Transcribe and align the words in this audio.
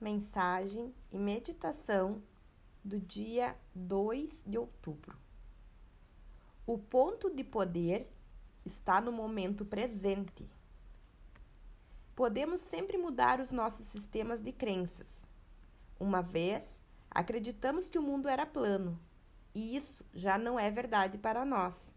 mensagem 0.00 0.94
e 1.12 1.18
meditação 1.18 2.22
do 2.82 2.98
dia 2.98 3.54
2 3.74 4.42
de 4.46 4.56
outubro. 4.56 5.16
O 6.66 6.78
ponto 6.78 7.28
de 7.28 7.44
poder 7.44 8.10
está 8.64 9.00
no 9.00 9.12
momento 9.12 9.64
presente. 9.64 10.48
Podemos 12.16 12.60
sempre 12.62 12.96
mudar 12.96 13.40
os 13.40 13.50
nossos 13.50 13.86
sistemas 13.86 14.42
de 14.42 14.52
crenças. 14.52 15.08
Uma 15.98 16.22
vez, 16.22 16.64
acreditamos 17.10 17.88
que 17.88 17.98
o 17.98 18.02
mundo 18.02 18.28
era 18.28 18.46
plano, 18.46 18.98
e 19.54 19.76
isso 19.76 20.04
já 20.14 20.38
não 20.38 20.58
é 20.58 20.70
verdade 20.70 21.18
para 21.18 21.44
nós. 21.44 21.94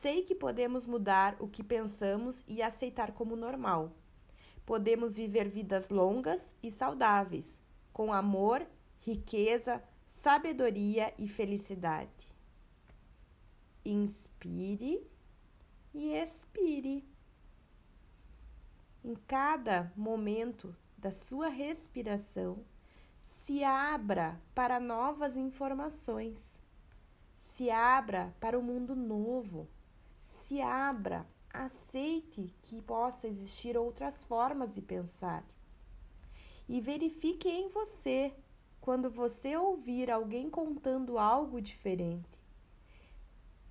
Sei 0.00 0.22
que 0.22 0.34
podemos 0.34 0.84
mudar 0.84 1.36
o 1.38 1.48
que 1.48 1.64
pensamos 1.64 2.44
e 2.46 2.60
aceitar 2.60 3.12
como 3.12 3.36
normal 3.36 3.92
podemos 4.66 5.16
viver 5.16 5.48
vidas 5.48 5.88
longas 5.88 6.52
e 6.60 6.72
saudáveis, 6.72 7.62
com 7.92 8.12
amor, 8.12 8.66
riqueza, 8.98 9.80
sabedoria 10.08 11.14
e 11.16 11.28
felicidade. 11.28 12.34
Inspire 13.84 15.08
e 15.94 16.12
expire. 16.12 17.08
Em 19.04 19.14
cada 19.14 19.92
momento 19.96 20.74
da 20.98 21.12
sua 21.12 21.48
respiração, 21.48 22.64
se 23.22 23.62
abra 23.62 24.40
para 24.52 24.80
novas 24.80 25.36
informações. 25.36 26.60
Se 27.54 27.70
abra 27.70 28.34
para 28.40 28.58
o 28.58 28.60
um 28.60 28.64
mundo 28.64 28.96
novo. 28.96 29.68
Se 30.20 30.60
abra 30.60 31.24
aceite 31.64 32.54
que 32.62 32.80
possa 32.82 33.26
existir 33.26 33.76
outras 33.76 34.24
formas 34.24 34.74
de 34.74 34.82
pensar. 34.82 35.44
E 36.68 36.80
verifique 36.80 37.48
em 37.48 37.68
você 37.68 38.34
quando 38.80 39.10
você 39.10 39.56
ouvir 39.56 40.10
alguém 40.10 40.48
contando 40.50 41.18
algo 41.18 41.60
diferente. 41.60 42.38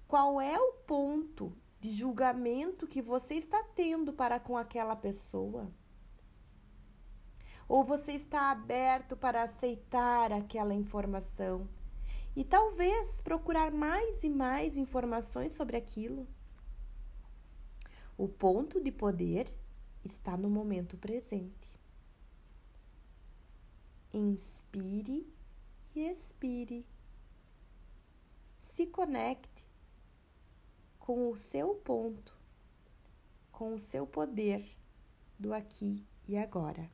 Qual 0.07 0.39
é 0.39 0.59
o 0.59 0.73
ponto 0.85 1.55
de 1.79 1.91
julgamento 1.91 2.87
que 2.87 3.01
você 3.01 3.35
está 3.35 3.63
tendo 3.75 4.13
para 4.13 4.39
com 4.39 4.57
aquela 4.57 4.95
pessoa? 4.95 5.71
Ou 7.67 7.83
você 7.83 8.11
está 8.11 8.51
aberto 8.51 9.17
para 9.17 9.43
aceitar 9.43 10.31
aquela 10.31 10.73
informação 10.73 11.67
e 12.35 12.43
talvez 12.43 13.21
procurar 13.21 13.71
mais 13.71 14.23
e 14.23 14.29
mais 14.29 14.77
informações 14.77 15.53
sobre 15.53 15.77
aquilo? 15.77 16.27
O 18.17 18.27
ponto 18.27 18.81
de 18.81 18.91
poder 18.91 19.53
está 20.03 20.37
no 20.37 20.49
momento 20.49 20.97
presente. 20.97 21.79
Inspire 24.13 25.27
e 25.93 26.07
expire. 26.07 26.85
Se 28.61 28.87
conecte 28.87 29.65
com 30.97 31.29
o 31.29 31.35
seu 31.35 31.75
ponto, 31.75 32.33
com 33.51 33.73
o 33.73 33.79
seu 33.79 34.07
poder 34.07 34.65
do 35.37 35.53
aqui 35.53 36.05
e 36.27 36.37
agora. 36.37 36.89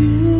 you. 0.00 0.39